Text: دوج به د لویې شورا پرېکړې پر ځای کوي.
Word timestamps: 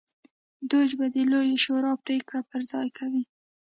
دوج 0.69 0.89
به 0.99 1.05
د 1.15 1.17
لویې 1.31 1.55
شورا 1.65 1.93
پرېکړې 2.05 2.41
پر 2.49 2.61
ځای 2.71 2.87
کوي. 2.97 3.23